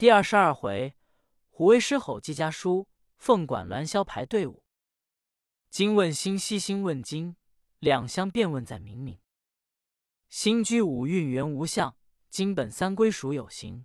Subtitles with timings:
[0.00, 0.96] 第二十二回，
[1.50, 4.64] 虎威狮吼季家书，凤管鸾箫排队伍。
[5.68, 7.36] 今问新西新问金，
[7.80, 9.20] 两相辩问在明明。
[10.30, 11.94] 新居五蕴原无相，
[12.30, 13.84] 今本三归属有形。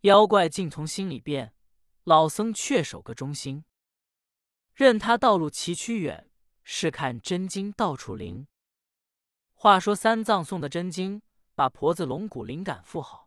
[0.00, 1.54] 妖怪尽从心里变，
[2.02, 3.64] 老僧却守个中心。
[4.74, 6.28] 任他道路崎岖远，
[6.64, 8.48] 试看真经到处灵。
[9.54, 11.22] 话说三藏送的真经，
[11.54, 13.25] 把婆子龙骨灵感复好。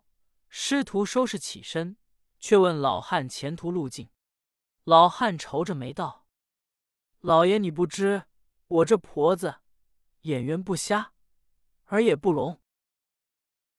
[0.52, 1.96] 师徒收拾起身，
[2.40, 4.10] 却问老汉前途路径。
[4.84, 6.26] 老汉愁着眉道
[7.22, 8.24] ：“老爷，你不知
[8.68, 9.58] 我这婆子
[10.22, 11.14] 眼缘不瞎，
[11.90, 12.60] 耳也不聋。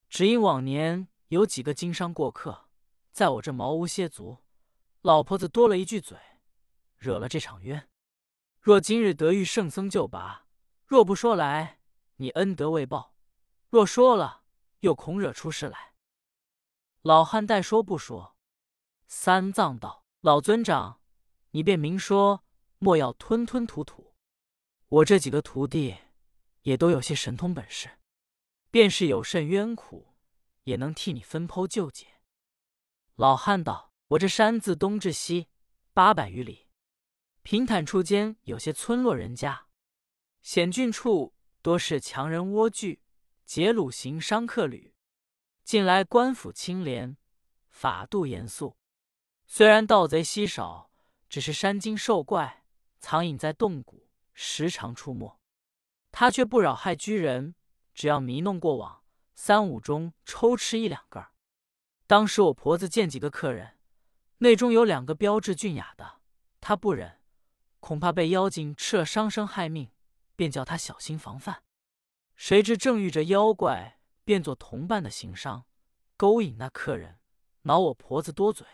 [0.09, 2.68] 只因往年有几个经商过客，
[3.10, 4.38] 在我这茅屋歇足，
[5.02, 6.16] 老婆子多了一句嘴，
[6.96, 7.88] 惹了这场冤。
[8.60, 10.46] 若今日得遇圣僧救拔，
[10.87, 11.80] 若不说来，
[12.16, 13.16] 你恩德未报；
[13.68, 14.45] 若说了，
[14.80, 15.90] 又恐惹出事来。”
[17.02, 18.36] 老汉待说不说，
[19.06, 21.00] 三藏道：“老尊长，
[21.52, 22.45] 你便明说，
[22.79, 24.15] 莫要吞吞吐吐。
[24.87, 25.96] 我这几个徒弟
[26.60, 27.98] 也都有些神通本事，
[28.71, 30.15] 便是有甚冤苦，
[30.65, 32.21] 也能替你分剖救解。”
[33.16, 35.48] 老汉道：“我这山自东至西
[35.95, 36.68] 八百余里，
[37.40, 39.68] 平坦处间有些村落人家，
[40.43, 43.01] 险峻处多是强人蜗居，
[43.46, 44.90] 劫掳行商客旅。”
[45.71, 47.16] 近来官府清廉，
[47.68, 48.76] 法度严肃。
[49.46, 50.90] 虽然盗贼稀少，
[51.29, 52.65] 只是山精兽怪
[52.99, 55.38] 藏隐在洞谷，时常出没。
[56.10, 57.54] 他却不扰害居人，
[57.95, 59.04] 只要迷弄过往，
[59.37, 61.29] 三五中抽吃一两个。
[62.09, 63.79] 当时我婆子见几个客人，
[64.38, 66.21] 内中有两个标致俊雅的，
[66.60, 67.21] 她不忍，
[67.78, 69.93] 恐怕被妖精吃了伤生害命，
[70.34, 71.62] 便叫他小心防范。
[72.34, 74.00] 谁知正遇着妖怪。
[74.31, 75.66] 变作同伴的行商，
[76.16, 77.19] 勾引那客人，
[77.62, 78.64] 恼我婆子多嘴，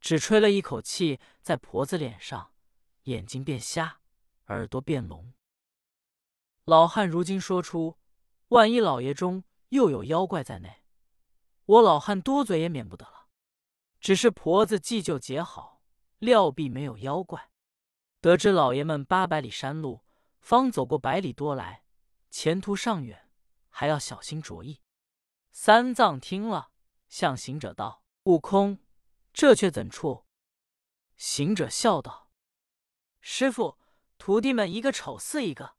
[0.00, 2.54] 只吹了一口气在婆子脸上，
[3.02, 4.00] 眼睛变瞎，
[4.46, 5.34] 耳朵变聋。
[6.64, 7.98] 老汉如今说出，
[8.48, 10.86] 万一老爷中又有妖怪在内，
[11.66, 13.28] 我老汉多嘴也免不得了。
[14.00, 15.82] 只是婆子祭救结好，
[16.16, 17.50] 料必没有妖怪。
[18.22, 20.00] 得知老爷们八百里山路，
[20.40, 21.84] 方走过百里多来，
[22.30, 23.28] 前途尚远。
[23.72, 24.80] 还要小心着意。
[25.50, 26.70] 三藏听了，
[27.08, 28.78] 向行者道：“悟空，
[29.32, 30.26] 这却怎处？”
[31.16, 32.30] 行者笑道
[33.20, 33.78] ：“师傅，
[34.18, 35.76] 徒弟们一个丑似一个。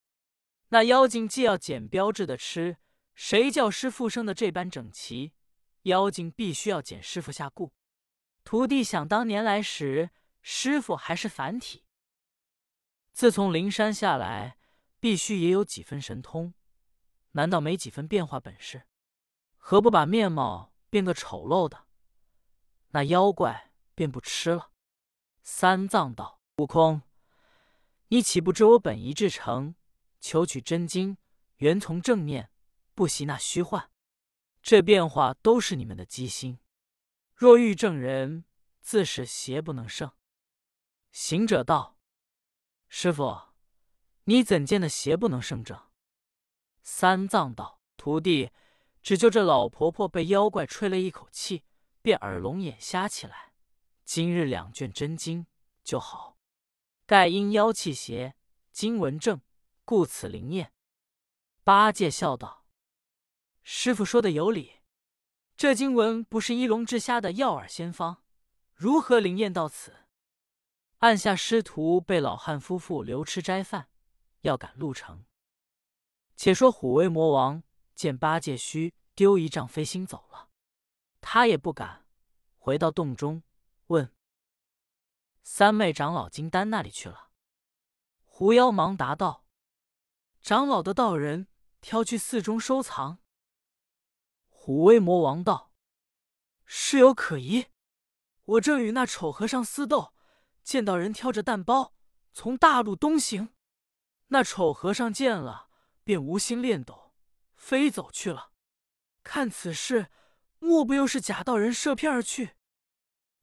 [0.69, 2.77] 那妖精既要捡标志的吃，
[3.13, 5.33] 谁叫师傅生的这般整齐？
[5.83, 7.73] 妖精必须要捡师傅下顾。
[8.43, 10.09] 徒弟想当年来时，
[10.41, 11.85] 师傅还是凡体。
[13.11, 14.57] 自从灵山下来，
[14.99, 16.53] 必须也有几分神通。”
[17.33, 18.87] 难道没几分变化本事？
[19.57, 21.85] 何不把面貌变个丑陋的？
[22.89, 24.71] 那妖怪便不吃了。
[25.41, 27.01] 三藏道：“悟空，
[28.09, 29.75] 你岂不知我本一至诚，
[30.19, 31.17] 求取真经，
[31.57, 32.51] 原从正念，
[32.93, 33.89] 不习那虚幻。
[34.61, 36.59] 这变化都是你们的机心。
[37.35, 38.45] 若遇正人，
[38.79, 40.11] 自是邪不能胜。”
[41.11, 41.97] 行者道
[42.87, 43.53] ：“师傅，
[44.25, 45.79] 你怎见的邪不能胜正？”
[46.83, 48.51] 三藏道：“徒弟，
[49.01, 51.63] 只就这老婆婆被妖怪吹了一口气，
[52.01, 53.53] 便耳聋眼瞎起来。
[54.03, 55.47] 今日两卷真经
[55.81, 56.37] 就好，
[57.05, 58.35] 盖因妖气邪，
[58.73, 59.39] 经文正，
[59.85, 60.73] 故此灵验。”
[61.63, 62.65] 八戒笑道
[63.63, 64.81] ：“师傅说的有理，
[65.55, 68.23] 这经文不是一龙治瞎的药饵仙方，
[68.73, 69.95] 如何灵验到此？”
[70.99, 73.87] 按下师徒被老汉夫妇留吃斋饭，
[74.41, 75.25] 要赶路程。
[76.43, 77.63] 且说虎威魔王
[77.95, 80.49] 见八戒须丢一丈飞星走了，
[81.21, 82.05] 他也不敢
[82.57, 83.43] 回到洞中，
[83.87, 84.13] 问
[85.41, 87.29] 三昧长老金丹那里去了。
[88.25, 89.45] 狐妖忙答道
[90.43, 91.47] ：“长老的道人
[91.79, 93.19] 挑去寺中收藏。”
[94.51, 95.71] 虎威魔王道
[96.67, 97.67] ：“事有可疑，
[98.43, 100.13] 我正与那丑和尚私斗，
[100.61, 101.93] 见到人挑着担包
[102.33, 103.53] 从大路东行，
[104.27, 105.69] 那丑和尚见了。”
[106.03, 107.13] 便无心练斗，
[107.55, 108.51] 飞走去了。
[109.23, 110.09] 看此事，
[110.59, 112.55] 莫不又是假道人设骗而去？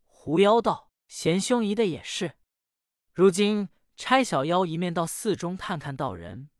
[0.04, 2.36] 狐妖道：“贤兄疑的也是。
[3.12, 6.50] 如今差小妖一面到寺中探看道人，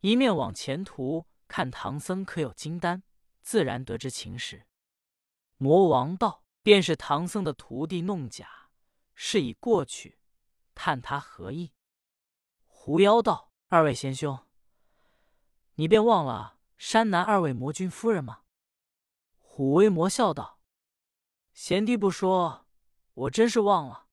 [0.00, 3.04] 一面往前途看唐僧可有金丹，
[3.40, 4.66] 自然得知情实。”
[5.58, 8.70] 魔王道：“便是唐僧的徒弟弄假，
[9.14, 10.18] 是已过去，
[10.74, 11.72] 探他何意？”
[12.66, 14.38] 狐妖道：“二位贤兄。”
[15.78, 18.42] 你便忘了山南二位魔君夫人吗？
[19.38, 20.60] 虎威魔笑道
[21.52, 22.66] ：“贤弟不说，
[23.12, 24.06] 我真是忘了。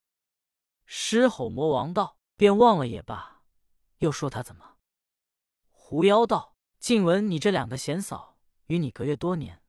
[0.86, 3.44] 狮吼魔王道：“便忘了也罢。”
[4.00, 4.77] 又说他怎么？
[5.71, 9.63] 狐妖道：“静闻你这两个贤嫂与你隔月多年，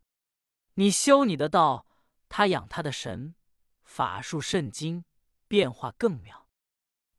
[0.74, 1.86] 你修你的道，
[2.28, 3.36] 他养他的神，
[3.84, 5.04] 法术甚精，
[5.46, 6.48] 变化更妙。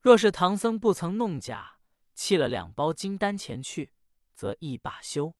[0.00, 1.78] 若是唐僧不曾弄假，
[2.14, 3.94] 弃了两包金丹前去，
[4.36, 5.34] 则亦罢休；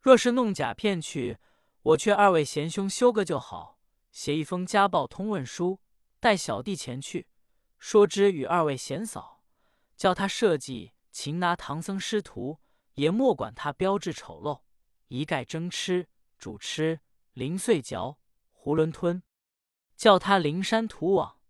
[0.00, 1.38] 若是弄假骗去，
[1.82, 3.80] 我劝二位贤兄休个就好，
[4.12, 5.80] 写一封家报通问书，
[6.20, 7.26] 带小弟前去，
[7.78, 9.42] 说之与二位贤嫂，
[9.96, 12.60] 叫他设计擒拿唐僧师徒，
[12.94, 14.60] 也莫管他标志丑陋，
[15.08, 17.00] 一概蒸吃、煮吃、
[17.32, 18.18] 零碎嚼、
[18.62, 19.22] 囫囵吞，
[19.96, 21.40] 叫他灵山土网，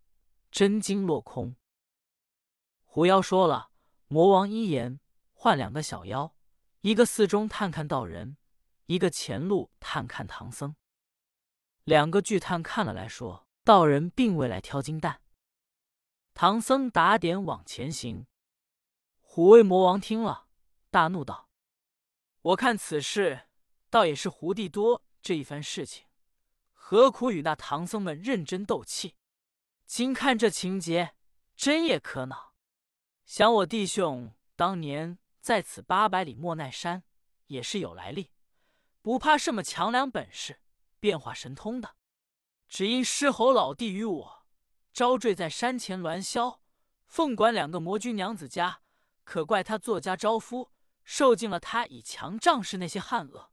[0.52, 1.56] 真经落空。
[2.84, 3.70] 狐妖说了，
[4.06, 5.00] 魔王一言，
[5.32, 6.34] 换两个小妖，
[6.82, 8.36] 一个寺中探看道人，
[8.86, 10.76] 一个前路探看唐僧。
[11.82, 15.20] 两个巨探看了来说，道人并未来挑金蛋。
[16.34, 18.26] 唐僧打点往前行。
[19.18, 20.46] 虎威魔王听了，
[20.90, 21.48] 大怒道
[22.42, 23.48] ：“我看此事，
[23.90, 26.06] 倒也是胡地多这一番事情，
[26.72, 29.16] 何苦与那唐僧们认真斗气？
[29.84, 31.14] 今看这情节，
[31.56, 32.54] 真也可恼。”
[33.26, 37.04] 想我弟兄当年在此八百里莫奈山，
[37.46, 38.32] 也是有来历，
[39.00, 40.60] 不怕什么强梁本事、
[41.00, 41.96] 变化神通的，
[42.68, 44.46] 只因狮吼老弟与我
[44.92, 46.58] 招赘在山前鸾霄
[47.06, 48.82] 凤管两个魔君娘子家，
[49.24, 50.70] 可怪他作家招夫，
[51.02, 53.50] 受尽了他以强仗势那些汉恶，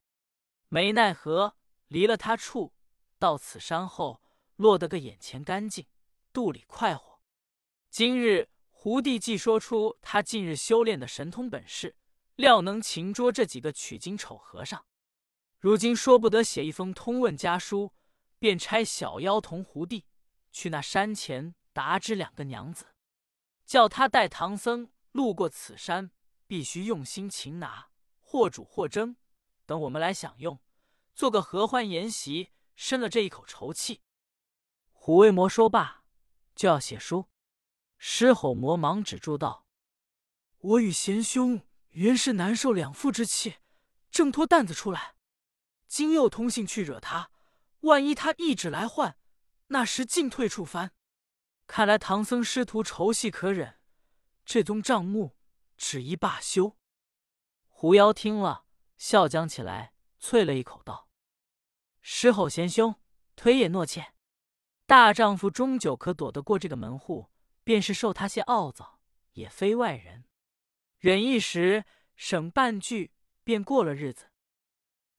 [0.68, 1.56] 没奈何
[1.88, 2.74] 离了他处，
[3.18, 4.20] 到此山后
[4.56, 5.86] 落得个眼前干净，
[6.34, 7.22] 肚里快活。
[7.88, 8.50] 今日。
[8.88, 11.96] 胡帝既说出他近日修炼的神通本事，
[12.36, 14.86] 料能擒捉这几个取经丑和尚。
[15.58, 17.92] 如今说不得写一封通问家书，
[18.38, 20.06] 便差小妖童胡帝
[20.52, 22.86] 去那山前答知两个娘子，
[23.64, 26.12] 叫他带唐僧路过此山，
[26.46, 27.88] 必须用心擒拿，
[28.20, 29.16] 或煮或蒸，
[29.66, 30.60] 等我们来享用，
[31.12, 34.02] 做个合欢筵席，生了这一口愁气。
[34.92, 36.04] 虎威魔说罢，
[36.54, 37.26] 就要写书。
[38.08, 39.66] 狮吼魔忙止住道
[40.58, 43.56] ：“我与贤兄原是难受两腹之气，
[44.12, 45.16] 挣脱担子出来，
[45.88, 47.32] 今又通信去惹他，
[47.80, 49.18] 万一他一指来换，
[49.66, 50.92] 那时进退处翻。
[51.66, 53.80] 看来唐僧师徒仇隙可忍，
[54.44, 55.36] 这宗账目
[55.76, 56.76] 只宜罢休。”
[57.66, 58.66] 狐妖听了，
[58.96, 61.08] 笑将起来，啐了一口道
[62.00, 62.94] ：“狮吼贤兄，
[63.34, 64.14] 腿也诺怯。
[64.86, 67.28] 大丈夫终究可躲得过这个门户。”
[67.66, 69.00] 便是受他些傲躁，
[69.32, 70.24] 也非外人，
[70.98, 71.84] 忍一时，
[72.14, 74.30] 省半句，便过了日子。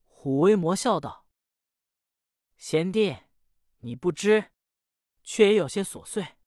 [0.06, 1.26] 虎威魔笑道
[2.56, 3.18] ：“贤弟，
[3.80, 4.52] 你不知，
[5.24, 6.38] 却也有些琐碎。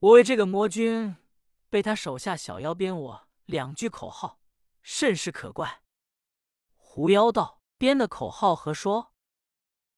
[0.00, 1.16] 我为这个魔君，
[1.70, 4.38] 被他手下小妖编我两句口号，
[4.82, 5.82] 甚是可怪。”
[6.76, 9.14] 狐妖道：“编的口号何说？”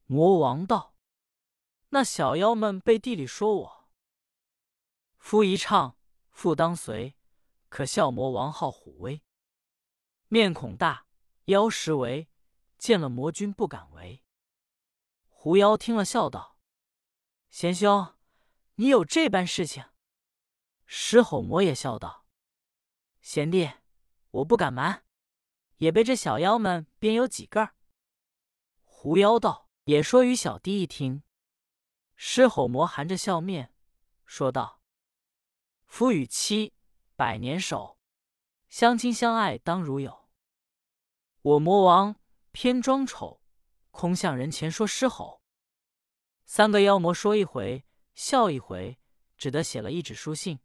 [0.06, 0.94] 魔王道
[1.90, 3.80] ：“那小妖们背地里说我。”
[5.25, 5.97] 夫一唱，
[6.32, 7.17] 妇当随。
[7.71, 9.23] 可笑魔王号虎威，
[10.29, 11.06] 面孔大，
[11.47, 12.29] 妖实为，
[12.76, 14.23] 见了魔君不敢为。
[15.31, 16.59] 狐妖听了，笑道
[17.49, 18.15] ：“贤兄，
[18.75, 19.87] 你有这般事情？”
[20.85, 22.26] 狮吼魔也笑道
[23.23, 23.71] ：“贤弟，
[24.31, 25.07] 我不敢瞒，
[25.78, 27.71] 也被这小妖们编有几个。”
[28.85, 31.23] 狐妖道：“也说与小弟一听。”
[32.14, 33.75] 狮吼魔含着笑面
[34.26, 34.83] 说道。
[35.96, 36.72] 夫与妻
[37.14, 38.00] 百年守，
[38.68, 40.28] 相亲相爱当如友。
[41.40, 42.16] 我魔王
[42.50, 43.40] 偏装丑，
[43.92, 45.40] 空向人前说狮吼。
[46.46, 47.86] 三个妖魔说一回，
[48.16, 48.98] 笑一回，
[49.36, 50.58] 只得写了一纸书信，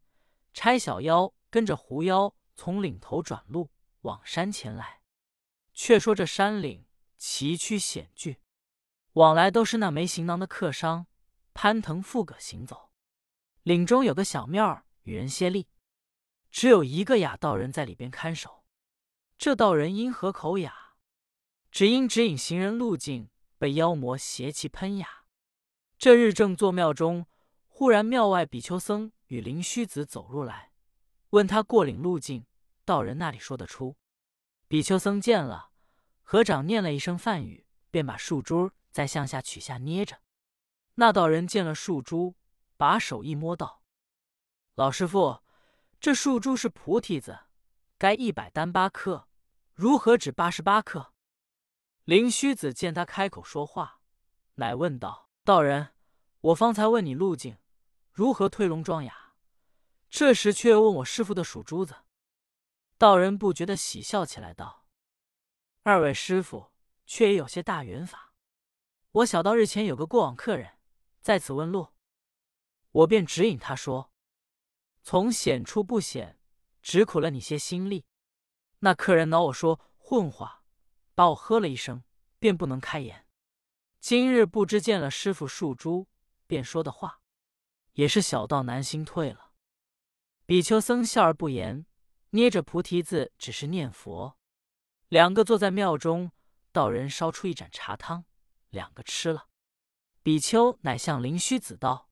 [0.51, 3.69] 差小妖跟着狐妖从岭头转路
[4.01, 5.03] 往山前来。
[5.75, 6.87] 却说这山岭
[7.19, 8.35] 崎岖险峻，
[9.13, 11.05] 往来都是那没行囊的客商，
[11.53, 12.89] 攀藤附葛行走。
[13.61, 14.87] 岭中有个小庙儿。
[15.03, 15.67] 与人歇力，
[16.51, 18.63] 只有一个哑道人在里边看守。
[19.37, 20.95] 这道人因何口哑？
[21.71, 25.25] 只因指引行人路径，被妖魔邪气喷哑。
[25.97, 27.25] 这日正坐庙中，
[27.67, 30.71] 忽然庙外比丘僧与灵虚子走入来，
[31.29, 32.45] 问他过岭路径，
[32.83, 33.95] 道人那里说得出。
[34.67, 35.71] 比丘僧见了，
[36.23, 40.21] 合掌念了一声梵语，便把树珠在向下取下捏着。
[40.95, 42.35] 那道人见了树珠，
[42.75, 43.78] 把手一摸，道。
[44.79, 45.43] 老师傅，
[45.99, 47.37] 这树珠是菩提子，
[47.97, 49.27] 该一百单八克，
[49.73, 51.11] 如何只八十八克？
[52.05, 53.99] 灵虚子见他开口说话，
[54.55, 55.93] 乃问道：“道人，
[56.39, 57.57] 我方才问你路径
[58.13, 59.33] 如何推龙装哑，
[60.09, 61.93] 这时却又问我师傅的属珠子。”
[62.97, 64.85] 道人不觉得喜笑起来，道
[65.83, 66.71] ：“二位师傅
[67.05, 68.33] 却也有些大缘法。
[69.11, 70.77] 我小道日前有个过往客人
[71.19, 71.89] 在此问路，
[72.91, 74.08] 我便指引他说
[75.01, 76.39] ：‘从险处不险，
[76.81, 78.05] 只苦了你些心力。’
[78.79, 80.63] 那客人恼我说混话，
[81.15, 82.03] 把我喝了一声，
[82.39, 83.27] 便不能开言。
[83.99, 86.07] 今日不知见了师傅树珠，
[86.47, 87.21] 便说的话，
[87.93, 89.51] 也是小道难心退了。”
[90.45, 91.85] 比丘僧笑而不言。
[92.31, 94.37] 捏着菩提子，只是念佛。
[95.07, 96.31] 两个坐在庙中，
[96.71, 98.23] 道人烧出一盏茶汤，
[98.69, 99.47] 两个吃了。
[100.21, 102.07] 比丘乃向灵虚子道：“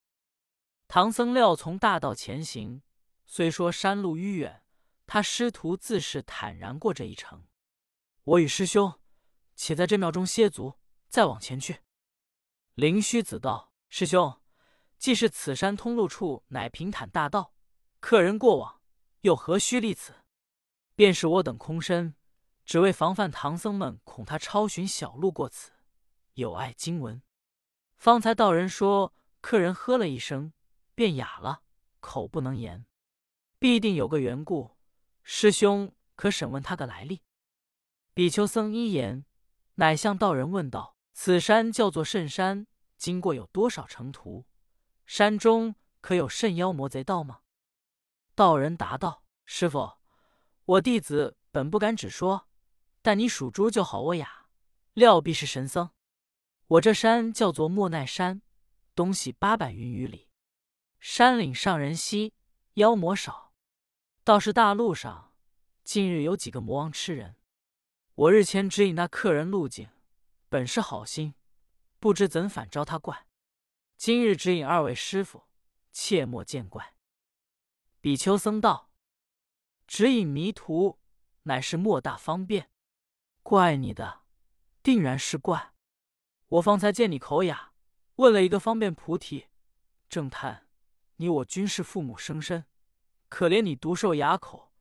[0.88, 2.82] 唐僧料从大道前行，
[3.26, 4.64] 虽说山路迂远，
[5.06, 7.46] 他师徒自是坦然过这一程。
[8.24, 9.00] 我与师兄
[9.56, 10.80] 且在这庙中歇足，
[11.10, 11.82] 再往前去。”
[12.76, 14.42] 灵虚子道：“师兄，
[14.98, 17.54] 既是此山通路处乃平坦大道，
[18.00, 18.82] 客人过往。”
[19.22, 20.14] 又何须立此？
[20.96, 22.16] 便是我等空身，
[22.64, 25.72] 只为防范唐僧们，恐他抄寻小路过此，
[26.36, 27.22] 有碍经文。
[27.98, 30.54] 方才道人说，客人喝了一声，
[30.98, 31.62] 便哑了，
[32.00, 32.88] 口不能言，
[33.60, 34.76] 必定有个缘故。
[35.22, 37.22] 师兄可审问他个来历？
[38.16, 39.24] 比丘僧一言，
[39.76, 42.66] 乃向道人问道：“此山叫做甚山？
[42.98, 44.48] 经过有多少程途？
[45.06, 47.42] 山中可有甚妖魔贼道吗？”
[48.34, 50.00] 道人答道：“师傅，
[50.66, 52.48] 我弟子本不敢只说，
[53.04, 54.48] 但你属猪就好我哑，
[54.94, 55.92] 料必是神僧。
[56.66, 58.42] 我这山叫做莫奈山，
[58.96, 60.27] 东西八百余里，
[61.00, 62.34] 山岭上人稀，
[62.74, 63.54] 妖魔少。
[64.24, 65.34] 倒是大路上，
[65.84, 67.36] 近日有几个魔王吃人。
[68.16, 69.90] 我日前指引那客人路径，
[70.50, 71.36] 本是好心，
[72.00, 73.28] 不知怎反招他怪。
[73.96, 75.44] 今日指引二位师傅，
[75.92, 76.96] 切莫见怪。”
[78.02, 78.92] 比丘僧道
[79.88, 81.00] ：“指引迷途，
[81.44, 82.70] 乃是莫大方便。
[83.44, 84.24] 怪你的，
[84.84, 85.74] 定然是怪。
[86.48, 87.74] 我方才见你口哑，
[88.16, 89.48] 问了一个方便菩提，
[90.10, 90.67] 正叹
[91.18, 92.66] 你我均是父母生身，
[93.30, 94.72] 可怜你独受哑口，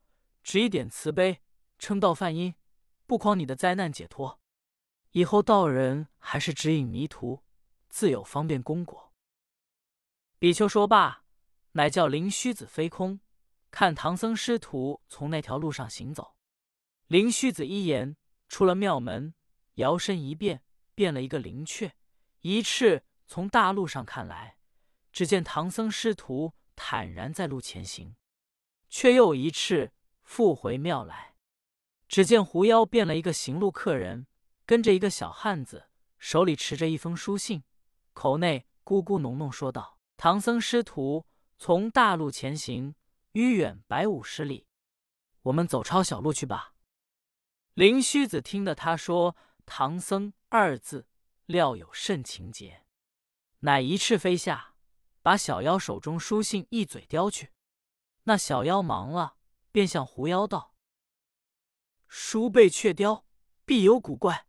[0.43, 1.43] 只一点慈悲，
[1.79, 2.55] 称道梵音，
[3.07, 4.41] 不诓你的灾难解脱。
[5.11, 7.43] 以后道人还是指引迷途，
[7.89, 9.13] 自有方便功果。”
[10.39, 11.25] 比丘说罢。
[11.73, 13.21] 乃叫灵虚子飞空，
[13.71, 16.39] 看唐僧师徒从那条路上行走。
[17.07, 18.17] 灵虚子一言，
[18.49, 19.35] 出了庙门，
[19.75, 20.63] 摇身一变，
[20.95, 21.95] 变了一个灵雀，
[22.41, 24.56] 一翅从大路上看来，
[25.17, 28.17] 只见唐僧师徒坦然在路前行，
[28.91, 31.37] 却又一翅复回庙来。
[32.07, 34.27] 只见狐妖变了一个行路客人，
[34.67, 37.65] 跟着一个小汉子，手里持着一封书信，
[38.13, 41.25] 口内咕咕哝哝说道：“唐僧师徒。”
[41.57, 42.95] 从大路前行，
[43.33, 44.67] 迂远百五十里，
[45.45, 46.75] 我们走抄小路去吧。
[47.73, 51.09] 灵虚子听得他说“唐僧”二字，
[51.47, 52.85] 料有甚情节，
[53.61, 54.75] 乃一翅飞下，
[55.27, 57.53] 把小妖手中书信一嘴叼去。
[58.23, 59.37] 那小妖忙了，
[59.73, 60.73] 便向狐妖道
[62.07, 63.27] ：“书被雀雕，
[63.65, 64.47] 必有古怪。”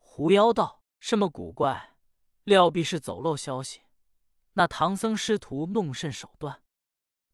[0.00, 1.98] 狐妖道：“什么古怪？
[2.44, 3.82] 料必是走漏消息。”
[4.56, 6.62] 那唐僧师徒弄甚手段？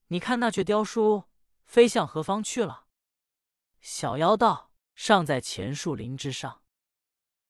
[0.08, 1.26] 你看那却雕书
[1.64, 2.88] 飞向何方去了？
[3.80, 6.64] 小妖道：“尚在前树林之上。”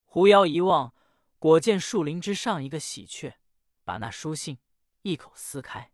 [0.05, 0.95] 狐妖一望，
[1.39, 3.39] 果见树林之上一个喜鹊，
[3.83, 4.59] 把那书信
[5.03, 5.93] 一口撕开，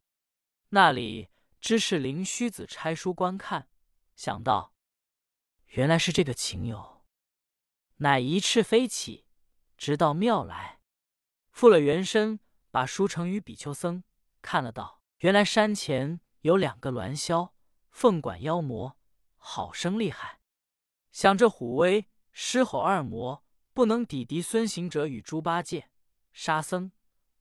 [0.70, 3.68] 那里知是灵虚子拆书观看，
[4.14, 4.74] 想到
[5.68, 7.04] 原来是这个情由，
[7.96, 9.24] 乃一翅飞起，
[9.76, 10.80] 直到庙来，
[11.50, 12.40] 复了原身。
[12.68, 14.04] 把书呈与比丘僧
[14.42, 17.52] 看了，道：“原来山前有两个鸾枭，
[17.90, 18.98] 凤管妖魔，
[19.36, 20.40] 好生厉害。
[21.10, 25.88] 想这虎威狮吼二魔不能抵敌孙行者与猪八戒、
[26.34, 26.92] 沙僧，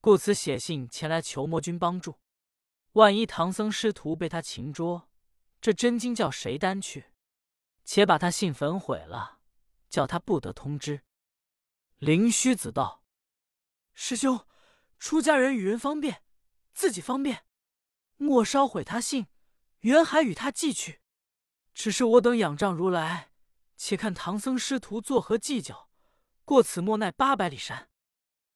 [0.06, 2.20] 故此写信前来求魔君帮助。
[2.92, 5.10] 万一唐僧师徒被他擒捉，
[5.60, 7.06] 这真经叫谁担去？
[7.84, 9.40] 且把他信焚毁了，
[9.90, 11.02] 叫他不得通知。”
[11.98, 13.04] 灵虚子道
[13.96, 14.46] ：“师兄。”
[15.00, 16.22] 出家人与人方便，
[16.72, 17.44] 自己方便，
[18.18, 19.26] 莫烧毁他信，
[19.80, 21.02] 原还与他寄去。
[21.74, 23.32] 只是我等仰仗如来，
[23.76, 25.90] 且看唐僧师徒作何计较。
[26.44, 27.90] 过此莫奈八百里山，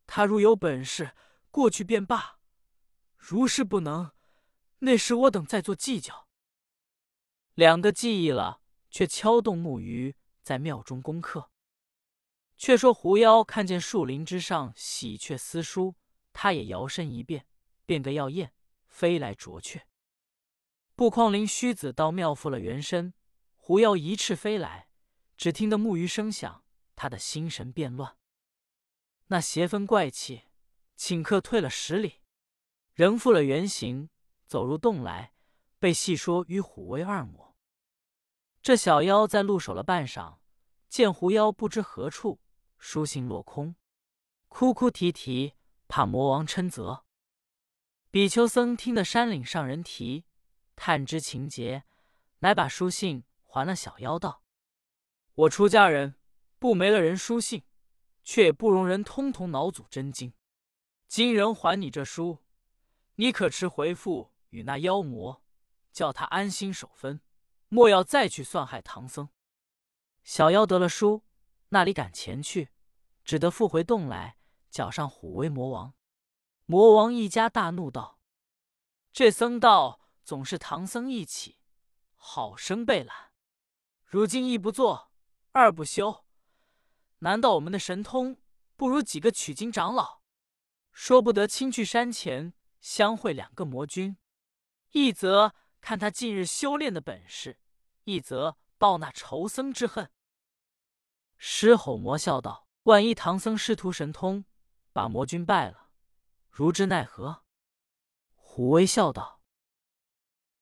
[0.05, 1.15] 他如有本事
[1.51, 2.39] 过去便罢；
[3.17, 4.11] 如是不能，
[4.79, 6.27] 那时我等再做计较。
[7.53, 11.51] 两个记忆了，却敲动木鱼在庙中功课。
[12.55, 15.95] 却说狐妖看见树林之上喜鹊撕书。
[16.31, 17.47] 他也摇身一变，
[17.85, 18.53] 变个耀焰，
[18.87, 19.87] 飞来啄雀。
[20.95, 23.13] 不匡林虚子到庙复了原身，
[23.55, 24.89] 狐妖一翅飞来，
[25.35, 26.63] 只听得木鱼声响，
[26.95, 28.17] 他的心神变乱。
[29.27, 30.43] 那邪风怪气，
[30.99, 32.19] 顷刻退了十里，
[32.93, 34.09] 仍复了原形，
[34.45, 35.33] 走入洞来，
[35.79, 37.55] 被细说与虎威二魔。
[38.61, 40.39] 这小妖在路守了半晌，
[40.89, 42.41] 见狐妖不知何处，
[42.77, 43.77] 书信落空，
[44.49, 45.53] 哭哭啼啼，
[45.87, 47.05] 怕魔王嗔责。
[48.11, 50.25] 比丘僧听得山岭上人提。
[50.75, 51.83] 探知情节，
[52.39, 54.43] 乃把书信还了小妖道
[55.35, 56.15] ：“我出家人
[56.57, 57.63] 不没了人书信，
[58.23, 60.33] 却也不容人通通脑祖真经。
[61.09, 62.45] 今人还你这书，
[63.15, 65.41] 你可持回复与那妖魔，
[65.91, 67.19] 叫他安心守分，
[67.67, 69.29] 莫要再去算害唐僧。”
[70.23, 71.23] 小妖得了书，
[71.69, 72.69] 那里敢前去，
[73.23, 74.37] 只得复回洞来，
[74.69, 75.95] 脚上虎威魔王。
[76.67, 78.19] 魔王一家大怒道
[79.11, 81.57] ：“这僧道！”总是唐僧一起，
[82.15, 83.31] 好生被懒。
[84.05, 85.11] 如今一不做，
[85.53, 86.23] 二不休，
[87.19, 88.37] 难道我们的神通
[88.75, 90.18] 不如几个取经长老？
[91.01, 94.17] 说不得亲去山前相会两个魔君，
[94.91, 97.57] 一则看他近日修炼的本事，
[98.03, 100.11] 一则报那仇僧之恨。
[101.37, 104.43] 狮吼魔笑道：“万一唐僧师徒神通
[104.91, 105.89] 把魔君败了，
[106.49, 107.45] 如之奈何？”
[108.35, 109.41] 虎威笑道。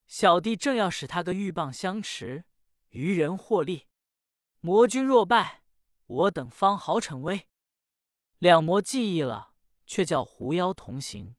[0.06, 2.46] 小弟正要使他个鹬蚌相持，
[2.89, 3.88] 渔人获利。
[4.60, 5.63] 魔君若败，
[6.06, 7.50] 我等方好逞威。
[8.38, 9.56] 两魔记忆了，
[9.88, 11.36] 却叫狐妖同行。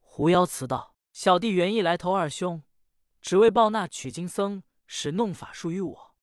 [0.00, 2.62] 狐妖辞道：“小弟原意来投二兄，
[3.22, 6.14] 只为报那取经僧使弄法术于我。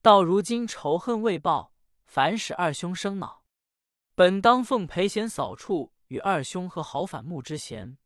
[0.00, 3.42] 到如今仇恨未报，反使二兄生恼。
[4.14, 7.98] 本当奉裴贤扫处与二兄和好反目之嫌，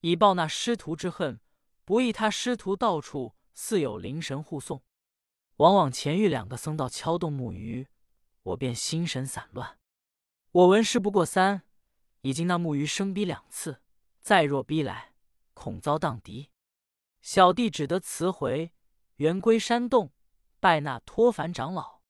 [0.00, 1.40] 以报那师徒之恨。”
[1.84, 4.84] 不意他师徒到处似有灵神护送，
[5.56, 7.88] 往往前遇两个僧道敲动木鱼，
[8.44, 9.78] 我便心神散乱。
[10.52, 11.64] 我闻事不过三，
[12.22, 13.80] 已经那木鱼生逼两次，
[14.20, 15.12] 再若逼来，
[15.54, 16.50] 恐遭荡敌。
[17.20, 18.72] 小弟只得辞回，
[19.16, 20.12] 原归山洞，
[20.58, 22.00] 拜那托凡长老。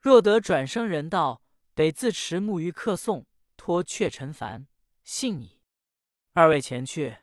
[0.00, 1.42] 若得转生人道，
[1.74, 4.68] 得自持木鱼客送，托却尘凡，
[5.02, 5.60] 信矣。
[6.32, 7.18] 二位前去。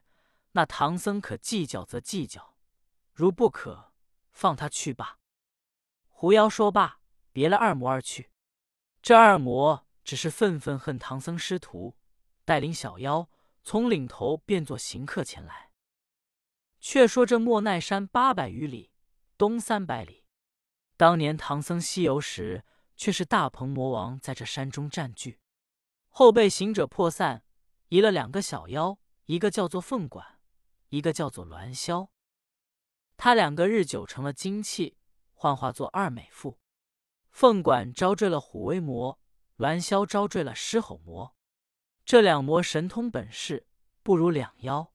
[0.52, 2.56] 那唐僧可计较则计较，
[3.12, 3.92] 如不可，
[4.32, 5.20] 放他去罢。
[6.08, 7.02] 狐妖说罢，
[7.34, 8.32] 别了二魔而去。
[9.02, 11.98] 这二魔只是愤愤恨唐僧师徒，
[12.46, 13.30] 带领小妖
[13.64, 15.72] 从岭头变作行客前来。
[16.80, 18.92] 却说这莫奈山八百余里，
[19.38, 20.24] 东三百里，
[20.96, 22.64] 当年唐僧西游时，
[22.96, 25.40] 却是大鹏魔王在这山中占据，
[26.08, 27.44] 后被行者破散，
[27.90, 30.40] 移了两个小妖，一个叫做凤管。
[30.90, 32.08] 一个叫做鸾霄，
[33.18, 34.98] 他两个日久成了精气，
[35.34, 36.60] 幻化作二美妇。
[37.32, 39.20] 凤管招赘了虎威魔，
[39.58, 41.35] 鸾霄招赘了狮吼魔。
[42.06, 43.66] 这两魔神通本事
[44.04, 44.94] 不如两妖，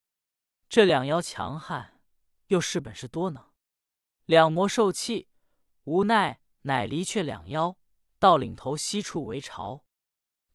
[0.69, 2.01] 这两妖强悍，
[2.47, 3.45] 又是本事多能。
[4.27, 5.29] 两魔受气，
[5.83, 7.77] 无奈乃离却两妖，
[8.21, 9.85] 到岭头西处为巢。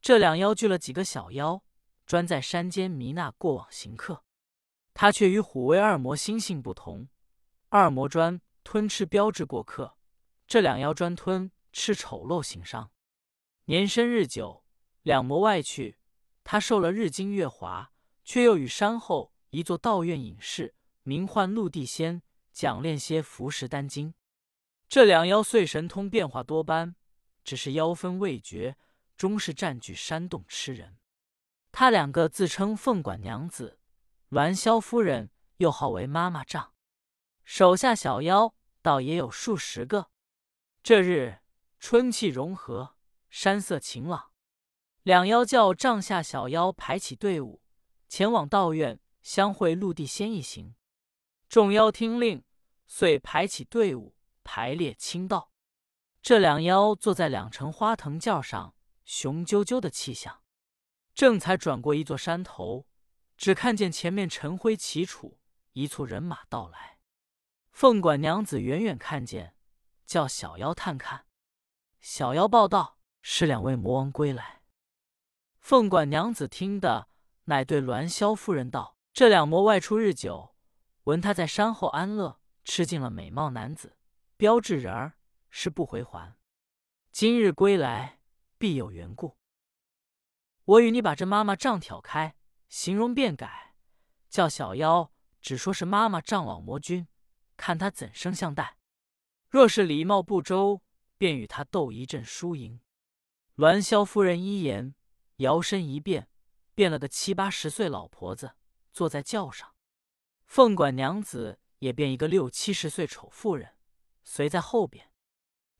[0.00, 1.62] 这两妖聚了几个小妖，
[2.06, 4.24] 专在山间迷那过往行客。
[4.94, 7.10] 他却与虎威二魔心性不同，
[7.68, 9.98] 二魔专吞吃标志过客，
[10.46, 12.90] 这两妖专吞吃丑陋行商。
[13.66, 14.64] 年深日久，
[15.02, 15.98] 两魔外去，
[16.48, 17.90] 他受了日精月华，
[18.22, 24.14] 却又与山后一座道院隐士，名唤陆地仙，讲练些服食丹经。
[24.88, 26.94] 这两妖虽神通变化多般，
[27.42, 28.76] 只是妖分未绝，
[29.16, 30.98] 终是占据山洞吃人。
[31.72, 33.80] 他两个自称凤管娘子。
[34.28, 36.74] 栾霄夫人又号为妈妈丈，
[37.42, 40.10] 手下小妖倒也有数十个。
[40.84, 41.40] 这日
[41.80, 42.96] 春气融和，
[43.30, 44.30] 山色晴朗，
[45.06, 47.62] 两妖叫帐下小妖排起队伍，
[48.08, 50.74] 前往道院相会陆地仙一行。
[51.48, 52.42] 众妖听令，
[52.88, 55.52] 遂排起队伍，排列清道。
[56.20, 60.42] 这两妖坐在两乘花藤轿上，雄赳赳的气象。
[61.14, 62.88] 正才转过一座山头。
[63.36, 65.38] 只看见前面尘灰齐楚，
[65.74, 66.98] 一簇人马到来。
[67.70, 69.54] 凤管娘子远远看见，
[70.04, 71.26] 叫小妖探看。
[72.00, 74.62] 小妖报道：“是两位魔王归来。”
[75.68, 77.08] 凤管娘子听得，
[77.46, 80.54] 乃对栾霄夫人道：“这两魔外出日久，
[81.02, 83.96] 闻他在山后安乐，吃尽了美貌男子，
[84.36, 85.18] 标志人儿，
[85.50, 86.36] 是不回还。
[87.10, 88.20] 今日归来，
[88.58, 89.38] 必有缘故。
[90.66, 92.36] 我与你把这妈妈杖挑开。”
[92.70, 93.74] 形容便改，
[94.30, 97.08] 叫小妖只说是妈妈仗老魔君，
[97.56, 98.76] 看他怎生相待。
[99.48, 100.82] 若是礼貌不周，
[101.18, 102.80] 便与他斗一阵输赢。
[103.56, 104.94] 栾霄夫人一言，
[105.36, 106.28] 摇身一变，
[106.74, 108.52] 变了个七八十岁老婆子，
[108.92, 109.74] 坐在轿上；
[110.46, 113.76] 凤管娘子也变一个六七十岁丑妇人，
[114.22, 115.12] 随在后边。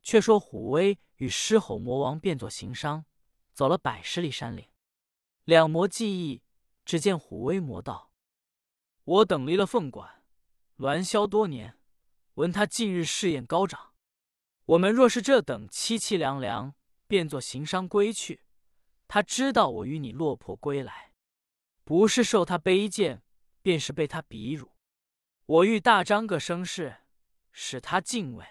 [0.03, 3.07] 却说虎威与狮吼魔王变作行商，
[3.53, 4.69] 走了百十里山岭。
[5.43, 6.43] 两魔记忆，
[6.85, 8.13] 只见虎威魔道
[9.03, 10.23] ：“我等离了凤管
[10.77, 11.77] 栾霄多年，
[12.35, 13.95] 闻他近日事业高涨。
[14.67, 16.75] 我们若是这等凄凄凉凉，
[17.09, 18.45] 变作行商归去，
[19.09, 21.13] 他知道我与你落魄归来，
[21.85, 23.23] 不是受他卑贱，
[23.63, 24.73] 便是被他鄙辱。
[25.47, 27.03] 我欲大张个声势，
[27.53, 28.45] 使他敬畏。”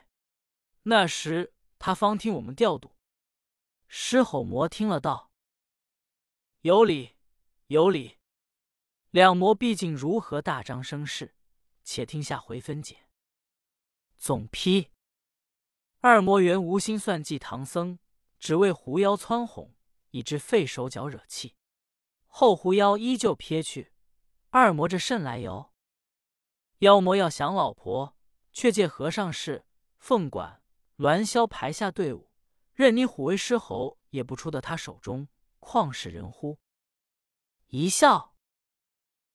[0.87, 2.95] 那时他方听我们调度。
[3.87, 5.31] 狮吼魔听了道
[6.61, 7.15] ：“有理，
[7.67, 8.17] 有理。
[9.11, 11.35] 两魔毕竟如何大张声势？
[11.83, 13.07] 且听下回分解。”
[14.17, 14.91] 总批：
[15.99, 17.99] 二魔原无心算计唐僧，
[18.39, 19.74] 只为狐妖蹿哄，
[20.15, 21.55] 以致费手脚惹气。
[22.27, 23.91] 后狐妖依旧撇去，
[24.49, 25.73] 二魔这甚来由？
[26.77, 28.15] 妖魔要降老婆，
[28.53, 29.65] 却借和尚事，
[29.97, 30.61] 凤管。
[30.95, 32.31] 栾霄排下队伍，
[32.73, 35.27] 任你虎威狮吼，也不出得他手中，
[35.59, 36.57] 况是人乎？
[37.67, 38.34] 一笑。